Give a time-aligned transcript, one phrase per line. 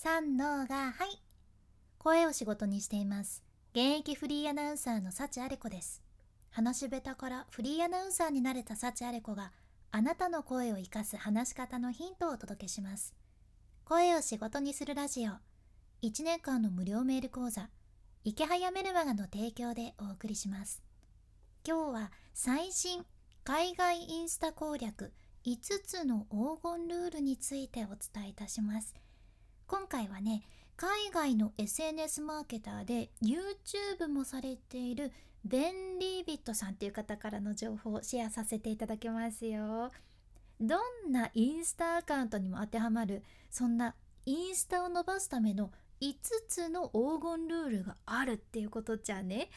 [0.00, 1.20] 三のがはい。
[1.98, 3.42] 声を仕事にしています。
[3.72, 6.04] 現役フリーアナウンサーの幸あれ子です。
[6.50, 9.50] 話し下手からフリーアナウンサーになれた幸あれ子が
[9.90, 13.12] あなたの声を活かす話し方のヒントをお届けします。
[13.84, 15.32] 声を仕事にするラジオ。
[16.06, 17.68] 1年間の無料メール講座。
[18.22, 20.80] 池早メルマガの提供でお送りします。
[21.66, 23.04] 今日は最新
[23.42, 25.12] 海外インスタ攻略
[25.44, 28.94] 5つの黄金ルールについてお伝えいたします。
[29.68, 30.42] 今回はね
[30.76, 35.12] 海外の SNS マーケターで YouTube もされている
[35.44, 39.90] ベン・リービットさんっていう方からの情報をシェアさせていただきますよ。
[40.58, 43.94] どんなインスタアカウントにも当てはまるそんな
[44.24, 46.14] インスタを伸ばすための5
[46.48, 49.50] つの黄金ルールがあるっていうことじゃね。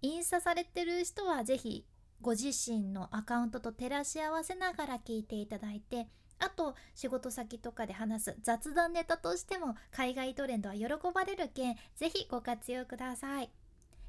[0.00, 1.84] インスタされてる人は是非
[2.22, 13.50] ご自身のアカウントと照らし合わせながら聞いていただいてあと仕事先とかで話す雑談ネタとしても海外トレンドは喜ばれる件ぜひご活用ください。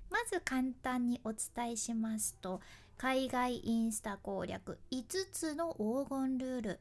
[0.09, 2.61] まず簡単にお伝えしますと
[2.97, 6.79] 海外インスタ攻略5つの黄金ルール。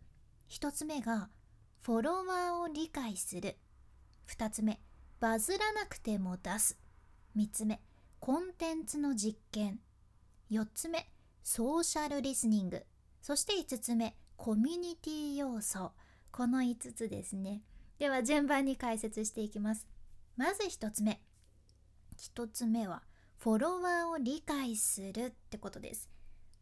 [0.50, 1.30] 1つ目が
[1.80, 3.56] フォロワーを理解する。
[4.28, 4.80] 2つ目
[5.18, 6.78] バズらなくても出す。
[7.36, 7.80] 3つ目
[8.20, 9.80] コンテンツの実験。
[10.50, 11.08] 4つ目
[11.42, 12.84] ソーシャルリスニング。
[13.20, 15.92] そして5つ目コミュニティ要素。
[16.32, 17.62] この5つですね。
[18.00, 19.86] では順番に解説していきます。
[20.36, 21.20] まず1つ目。
[22.18, 23.04] 1つ目は
[23.38, 26.10] フォロワーを理解するってことです。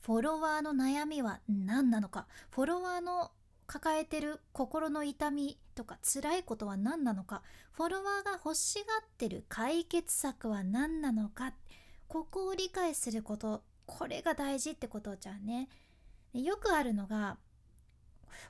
[0.02, 2.26] フォロワーの悩みは何なのか。
[2.50, 3.30] フォロワーの
[3.66, 7.40] 抱えてる心の痛みとか辛いことは何なのか。
[7.72, 11.54] フォロワーが欲しがってる解決策は何なのか。
[12.08, 13.62] ここを理解すること。
[13.86, 15.70] これが大事ってことじゃね。
[16.34, 17.38] よくあるのが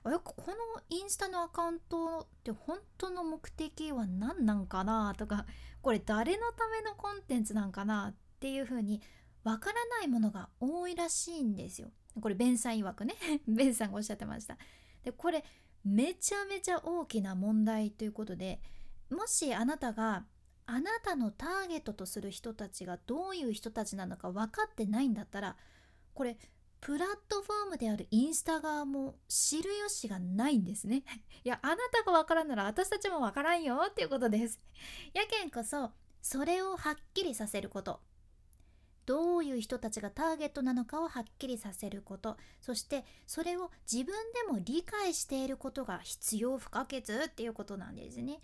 [0.05, 0.55] あこの
[0.89, 5.47] インスタのアカウントって本当の目的は何なんかなとか
[5.83, 9.01] これ誰のためのコンテンツなんかなっていう風に
[9.45, 11.89] わからないものが多いらしいんですよ。
[12.21, 13.15] これベンさん曰くね
[13.47, 14.59] ベンさんがおっしゃってました。
[15.03, 15.45] でこれ
[15.85, 18.61] めちゃめちゃ大きな問題ということで
[19.09, 20.27] もしあなたが
[20.67, 25.57] あなたのターゲットとする人たちがどういう人たちなのか分かってないんだったら
[26.15, 26.39] これ
[26.81, 31.03] プラットフォームであるインスタ側も知る由がないんですね。
[31.45, 34.59] いや、あなたがわからんなら私たちもわからんよっていうことです。
[35.13, 35.93] やけんこそ、
[36.23, 38.01] それをはっきりさせること。
[39.05, 42.39] どういう人たちがターゲットなのかをはっきりさせること。
[42.61, 48.41] そしてそれを自分でも理解していることが必要不可欠っていうことなんですね。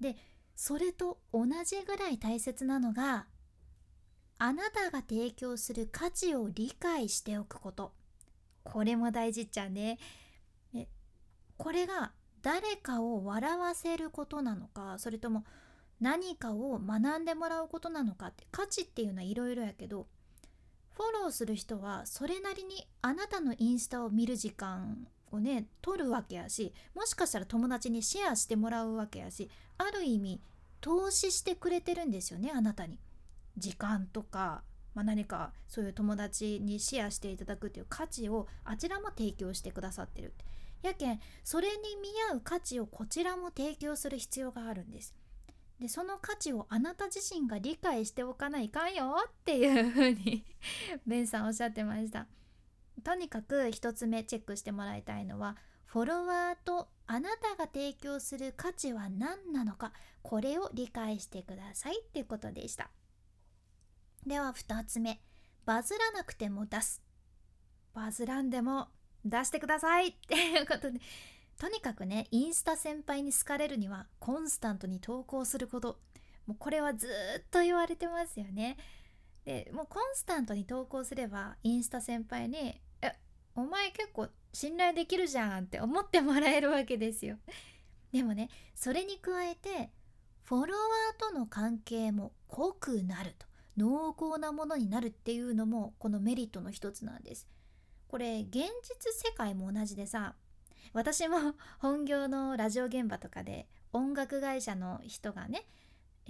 [0.00, 0.16] で、
[0.54, 3.26] それと同じぐらい大切なのが
[4.38, 7.92] あなたが提供する価値を理解しておくこと
[8.62, 9.98] これも大事っちゃね
[10.74, 10.86] え
[11.56, 12.12] これが
[12.42, 15.44] 誰かを笑わせることなのかそれとも
[16.00, 20.06] 何かを学んでもらうことなのかって価値っていうのはいろいろやけど
[20.94, 30.40] フォローする人はそれなりにあなたのインスタを見る時間をね取るわけやしもしかしたら友達にシェアしてもらうわけやしある意味
[30.80, 32.98] 投資してくれてるんですよねあなたに。
[33.58, 34.62] 時間とか、
[34.94, 40.32] まあ、何かそういう友達にシェアしていただくっていう価値をあちらも提供してくださってる。
[40.82, 45.14] やけんそれに見合う価値をこちらも提供する必要があるんです。
[45.80, 50.44] でその価値をあなた自身が理解しておかないかんよっていうふうに
[51.06, 52.26] ベンさんおっしゃってました。
[53.04, 59.92] とにかく一つ目チェックしてもらいたいのはフォロワーとあなたが提供する価値は何なのか
[60.22, 62.90] これを理解してくださいっていうことでした。
[64.26, 65.20] では2つ目。
[65.64, 67.02] バズらなくても出す。
[67.94, 68.88] バズらんでも
[69.24, 70.08] 出してください。
[70.08, 71.00] っていうことで。
[71.58, 76.00] とにかくねインスタ先輩に好かれるにはコンスタントに投稿すること。
[76.46, 77.08] もうこれはず
[77.40, 78.76] っと言われてますよね。
[79.44, 83.12] でもうコンスタントに投稿すればインスタ先輩に「え
[83.54, 87.38] お前結構信頼できるじゃん」って思ってもらえるわけですよ。
[88.12, 89.90] でもねそれに加えて
[90.44, 93.47] フォロワーとの関係も濃くなると。
[93.78, 97.48] 濃厚なものになるっていうのもこのメリットの一つなんです。
[98.08, 100.34] これ現実世界も同じでさ
[100.92, 101.36] 私も
[101.78, 105.66] 本業のラジオ現場とかで音楽会社の人がね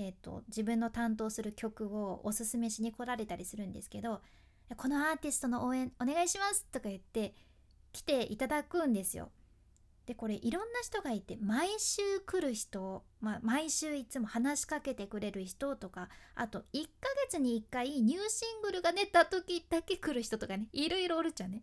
[0.01, 4.23] えーと、自分の担当する曲をおすすめしに来られたりするんですけど
[4.77, 7.35] 「このアーティストの応援お願いします」とか言って
[7.93, 9.33] 来ていただくんですよ。
[10.09, 21.63] でこれいろんな人がいて毎週来る人、まあ、毎週いつも話しかけてくれる人とかあと1ヶ月に1回ニューシングルが出た時だけ来る人とかねいろいろおるっちゃね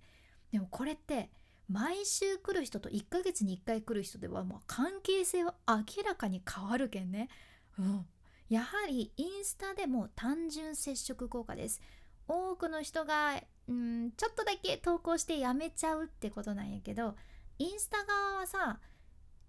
[0.51, 1.31] でもこれって
[1.67, 7.27] 毎週来る人と1ヶ月に1回来る人ではもう関係性は明らかに変わるけんね。
[7.79, 8.05] うん。
[8.49, 11.81] やはりインスタでも単純接触効果です。
[12.27, 17.15] 多くの人がうんちょっとだけ投稿してやめちゃうってことなんやけど
[17.57, 18.79] インスタ側はさ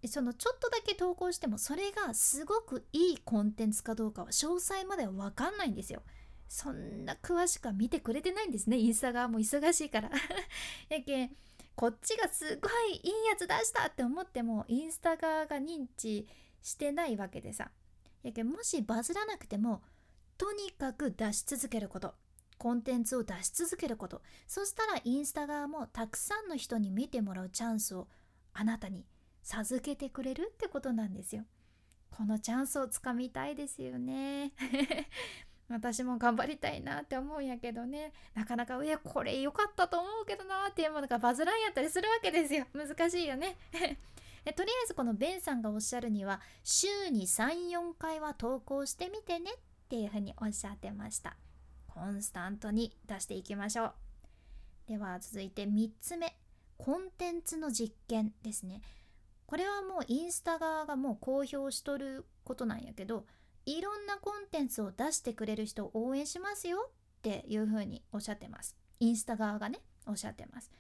[0.07, 6.03] そのちょっとだけ投稿してもそれがすごくいいコンテンツかどうかは詳細までは分かんないんですよ。
[6.49, 10.11] そんな詳しくは見てくれてないんですねインスタ側も忙しいから。
[10.89, 11.37] やけん
[11.75, 16.29] こっちがすごいいいやつ出したって思ってもインスタ側が認知
[16.63, 17.71] してないわけでさ。
[18.23, 19.83] やけんもしバズらなくても
[20.39, 22.15] とにかく出し続けること
[22.59, 24.23] コンテンツを出し続けること。
[24.47, 28.09] そしたらインスタ側もたくさんの人に見てもらうチャンスを
[28.53, 29.07] あなたに
[29.43, 31.45] 授けてくれるってことなんですよ。
[32.11, 34.53] このチャンスをつかみたいですよね。
[35.69, 38.13] 私も頑張りたいなって思うんやけどね。
[38.35, 42.67] なかなかいやこれ良かったと思うけどなっていうものがバズらんやったりするわけですよ。
[42.73, 43.57] 難しいよね。
[44.55, 49.59] とりあえずこのベンさんがおっしゃるには週に34回は投稿してみてねっ
[49.89, 51.37] ていうふうにおっしゃってました。
[51.97, 53.93] コンスタントに出していきましょう。
[54.87, 56.37] では続いて3つ目。
[56.77, 58.83] コンテンツの実験ですね。
[59.47, 63.25] これはもうインスタ側がもう公表しとることなんやけど
[63.65, 66.91] いろんなコンテンツを出してくれる人を応援しますよ。
[66.91, 68.77] っていうふうにおっしゃってます。
[69.01, 70.71] インスタ側がねおっしゃってます。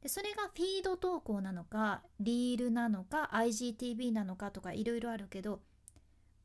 [0.00, 5.62] でそれがフィード投稿なのかリールなのか IGTV なのかとかいろいろあるけど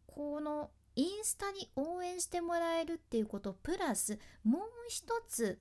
[0.07, 5.59] このインスタに応援してもらえるっていうことプラスもう一つ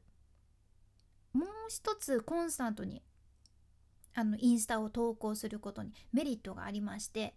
[1.32, 3.02] もう一つコンスタントに
[4.14, 7.34] あのインスタを投稿することにメリットがありまして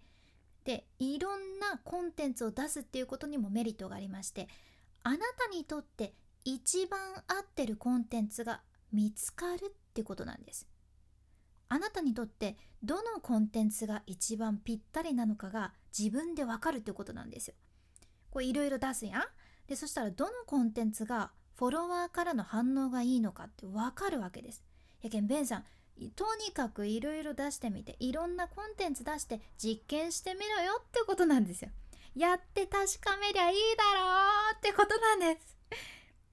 [0.64, 4.48] でいろんなコンテンツを出すっていうことにもメリットがありまして
[5.04, 8.62] あなたにとって一番合ってるコンテンツが
[8.92, 10.68] 見つかるってことなんです。
[11.70, 17.56] あなたにとってどのコンテンツが一番ぴったりなのかが自分でわかるってことなんですよ。
[18.38, 19.24] こういろいろ出すやん。
[19.68, 24.64] でそしたらどのコンテンツがフォロワーからの反応がいいのかってわかるわけです。
[25.02, 25.66] やけんベンさん
[26.16, 31.72] とにかくいろいろ出してみていろんなコンテンツ出して実験してみろよってことなんですよ。
[32.16, 35.58] やって確かめりゃいいだろうってことなんです。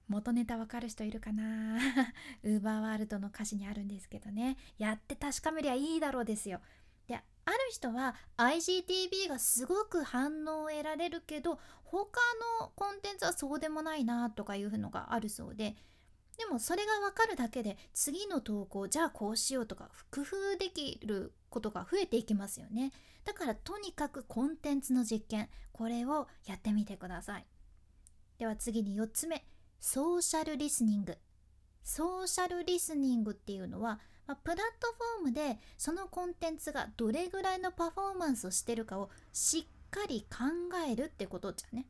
[0.07, 1.77] 元ネタわかる人いるかな
[2.45, 4.59] ウーバーワールドの歌詞にあるんですけどね。
[4.77, 6.61] やって確かめりゃいいだろうですよ。
[7.47, 12.21] ある人は IGTV がすごく反応を得られるけど他
[12.61, 15.77] のコンテンツはそうでもないなとかいうのがあるそうで。
[16.37, 22.93] でもそれが分かるだけで次の投稿じゃあこうしようとか工夫できることが増えていきますよね。
[23.25, 27.47] だからとにかくコンテンツの実験これをやってみてください。
[28.39, 29.47] では次に4つ目。
[29.79, 31.17] ソーシャルリスニング。
[31.85, 34.89] ソーシャルリスニングっていうのはまあ、プラット
[35.21, 40.45] フォームでそのコンテンツがどれぐらいのパフォーマンスをしてるかをしっかり考
[40.91, 41.87] えるってことじゃね。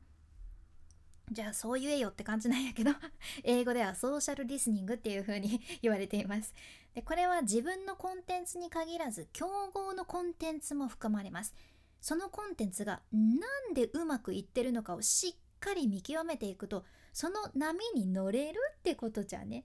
[1.31, 2.91] じゃあそう言えよって感じなんやけど
[3.45, 6.53] 英語ではソーシャルリスニングっていう風に言われています。
[6.95, 11.55] でこれは自分のコンテンツに限らず競合のコンテンツも含まれます。
[12.01, 16.85] そのコンテンツがなんでうまくいってるのかをしっかり見極めていくと
[17.15, 19.65] その波に乗れるってことじゃね。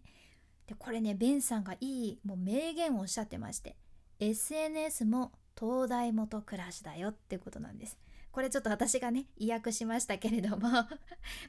[0.69, 3.75] でこれねベンさんがいいもう名言をおっしゃってまして
[4.19, 7.97] SNS も東大元暮らしだよってことなんです。
[8.31, 10.87] これちょっと私がね意訳しましたけれども ま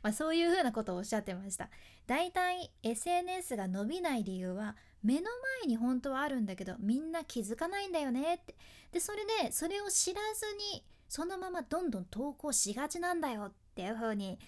[0.04, 1.68] あそういうふうなことをおっしゃってました。
[2.06, 5.30] だいたい SNS が伸びない理由は目の
[5.60, 8.56] 前に本当はあるんだけどみんな気づかないんだよねって。
[8.90, 14.38] でそれでそれを知らずにそのままどんどん投稿しがちなんだよっていうふうに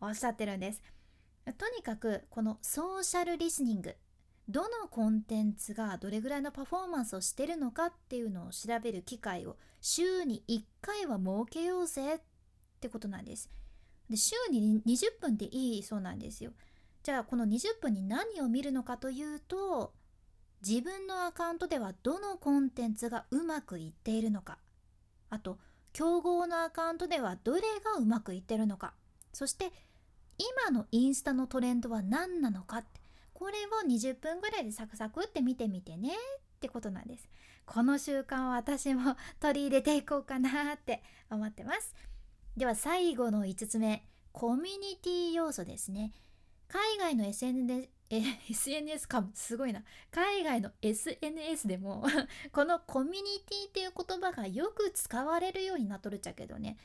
[0.00, 0.82] おっしゃってるんです。
[1.58, 3.94] とにかくこのソーシャルリスニング
[4.48, 12.20] どのコンテンツがどれぐらいのパフォーマンスをしてるのかっていうのを調べる機会を週に1回は設けようぜっ
[12.80, 13.50] てことなんです。
[14.10, 16.52] で週に20分でいいそうなんですよ。
[17.02, 19.92] じゃあこの20分に何を見るのかというと
[20.66, 24.58] 自分のアカウントではどのコンテンツがうまくいっているのか
[25.28, 25.58] あと
[25.92, 28.94] 競合のアカウントではどれがうまくいってるのか
[29.34, 29.70] そして
[30.38, 33.03] 今のインスタのトレンドは何なのかって
[33.44, 37.28] これを20分ぐらいでサクサクって見てみてねってことなんです。
[37.66, 41.94] この習慣を私も 取り入れていこうかなって思ってます。
[42.56, 46.14] では最後の5つ目コミュニティ要素ですね。
[46.68, 49.28] 海外の SNS, え SNS かも。
[49.34, 49.84] すごいな。
[50.10, 52.06] 海外の SNS でも
[52.50, 56.78] このコミュニティっていう言葉がよく使われるようになっとるっちゃけどね。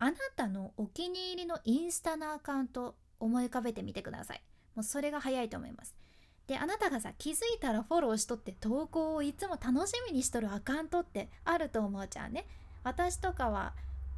[0.00, 4.42] あなたのお気に入りのインスタのアカウント思い浮かべてみてください。
[4.74, 5.94] もうそれが早いと思います
[6.46, 12.46] であなたがさ気づいたらフォローしとって投稿をいつも楽しみにしとるアカウントってあると思うじゃんね
[12.84, 13.74] 私とかは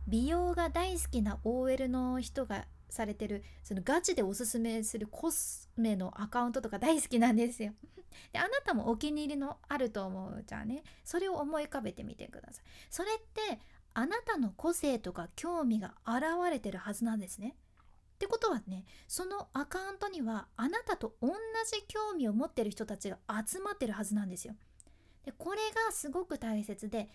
[0.07, 7.73] 美容が大好きな OL の人がされてるそのガチでおすすめするコスメのアカウントとか大好きなんですよ。
[8.33, 12.65] であなたもお気に入りのあると思うじゃあねそれを思い浮かべてみてください。
[12.91, 13.61] それって
[13.95, 17.57] あなたの個性とか興味が現れてるはずなんですね。
[18.25, 24.55] ってことはねそのアカウントにはあなたと同じ興味を持ってる人たちが集まってるはずなんですよ。
[25.27, 27.11] でこれがすごく大切で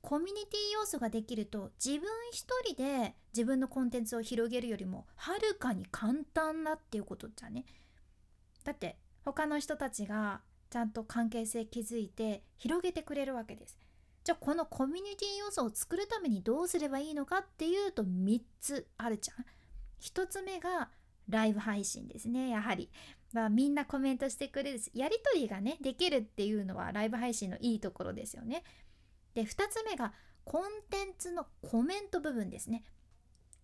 [0.00, 7.66] コミュニティ要素ができると自分一人で自分のコンテンツを広げるよりもはるかに簡単だっていうことじゃね。
[8.64, 10.40] だって他の人たちが
[10.70, 13.78] ちゃんと関係性築いて広げてくれるわけです。
[14.24, 19.44] じゃあこのコミュニティ要素を作るためにどうすればいいのかっていうと3つあるじゃん。
[20.04, 20.90] 1つ目が
[21.28, 22.50] ライブ配信ですね。
[22.50, 22.90] やはり。
[23.32, 28.62] まあ、みんなコメントしてくれるやり取りがねできるっていうのはライブ配信のいいところですよね。
[29.34, 30.12] で2つ目が
[30.44, 32.84] コンテンツのコメント部分ですね。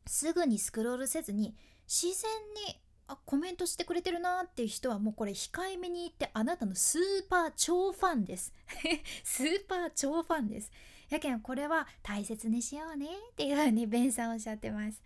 [0.06, 1.54] すぐにスクロールせずに
[1.86, 2.30] 自然
[2.66, 8.52] にあコメントしてくれてるなっていう人はもうこれ控えめに言ってあなたのスーパー超ファンです。
[9.22, 10.72] スーパー超ファンです。
[11.10, 15.02] やけんこれは大切にしようねっていうふうにベンさんおっしゃってます。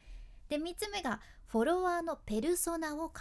[0.48, 3.14] で3つ目がフォロワーのペルソナを考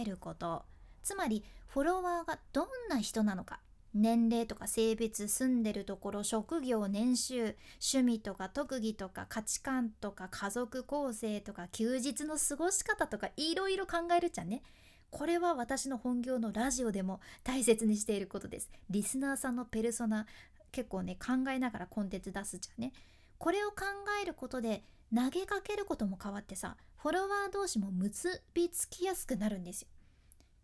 [0.00, 0.64] えること。
[1.02, 3.60] つまりフォロワーがどんな人なのか。
[3.94, 14.62] 年齢とか性別住んでるところ職業年収趣味とか特技とか価値観とか家族構成とか休日の過ごし方とかいろいろ考えるじゃんね。
[15.10, 18.70] これは私の本業のラジオでも大切にしていることです。
[18.90, 20.26] リスナーさんのペルソナ
[20.70, 22.92] 結構ね考えながらコンテンツ出すじゃんね。
[23.38, 23.76] これを考
[24.22, 24.84] えることで
[25.14, 29.88] 投げかけることも変わってさフォロワー同士も結びつきやすくなるんですよ。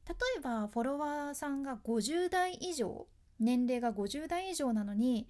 [0.08, 3.06] 例えばフォロワーさんが50代以上
[3.40, 5.26] 年齢が50代以上なのに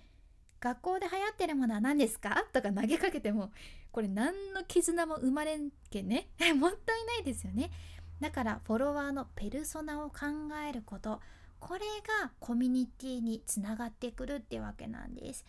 [0.60, 2.44] 学校で流行ってるものは何ですか？
[2.52, 3.52] とか投げかけても
[3.92, 6.28] これ何の絆も生まれんけね。
[6.56, 7.70] もったいないですよね。
[8.20, 10.26] だからフォロワーのペルソナを考
[10.68, 11.20] えること
[11.60, 11.80] これ
[12.22, 15.44] がコミュニティにつながってくるってわけなんです、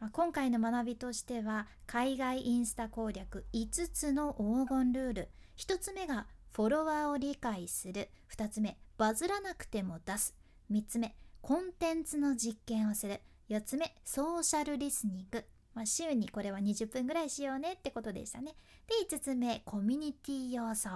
[0.00, 5.28] まあ、今回の学びとしては海外インスタ攻略5つの黄金ルール。
[5.58, 8.08] 1つ目がフォロワーを理解する。
[8.34, 10.34] 2つ目バズらなくても出す。
[10.72, 13.20] 3つ目コンテンツの実験をする。
[13.50, 18.54] 4つ目ソーシャルリスニング、まあ、週にこれは20分ぐらいしようねってことでしたね。
[18.86, 20.88] で5つ目コミュニティ要素。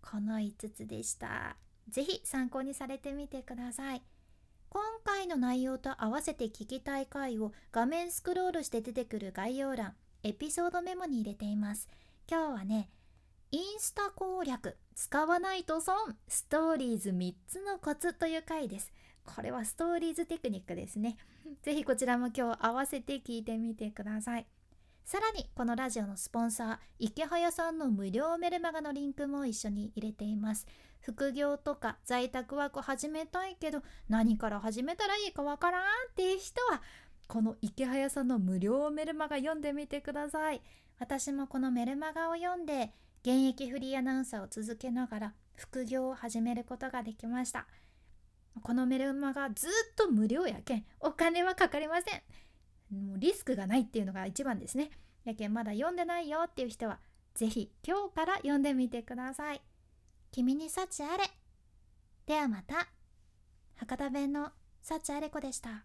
[0.00, 1.56] この5つでした。
[1.88, 4.02] 是非参考にされてみてください。
[4.72, 11.90] 今回の内容と合わせて聞きたい回を画面スクロールして出てくる概要欄エピソードメモに入れています
[12.26, 12.88] 今日はね
[13.50, 15.94] インスタ攻略使わないと損
[16.26, 18.90] ストーリーズ3つのコツという回です
[19.24, 21.16] これはストーリーズテクニックですね。
[21.62, 24.46] ぜひこちらも今日合わせて聞いてみてください。
[25.04, 30.66] さらにこのラジオのスポンサー池早さんの無料メルマガのリンクも一緒に入れています。
[31.00, 36.80] 副業とか在宅ワーク始めたいけど何から始めたらいいかわからんっていう人は
[37.26, 40.62] この池早さんの無料メルマガ読んでみてください。
[40.98, 42.92] 私もこのメルマガを読んで
[43.22, 47.66] 現役フリーアナウンサーを続けながら副業を始めることができました。
[48.62, 52.22] このメルマガずっと無料やけんお金はかかりません。
[52.92, 54.90] もうリスクがないっていうのが一番ですね。
[55.24, 56.98] やけんまだ読んでないよっていう人は
[57.34, 59.62] 是非今日から読んでみてください。
[60.30, 61.24] 君に幸あれ。
[62.26, 62.88] ではまた。
[63.76, 64.50] 博多弁の
[64.82, 65.84] 幸あれ子でした。